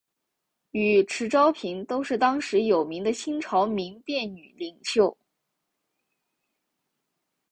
[0.71, 5.15] 与迟昭平都是当时有名的新朝民变女领袖。